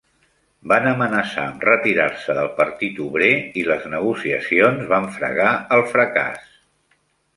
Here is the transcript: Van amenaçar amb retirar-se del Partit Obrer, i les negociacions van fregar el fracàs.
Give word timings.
Van 0.69 0.87
amenaçar 0.91 1.43
amb 1.49 1.65
retirar-se 1.67 2.37
del 2.39 2.49
Partit 2.61 3.01
Obrer, 3.05 3.29
i 3.63 3.67
les 3.73 3.87
negociacions 3.95 4.91
van 4.95 5.07
fregar 5.19 5.53
el 5.77 5.85
fracàs. 5.93 6.53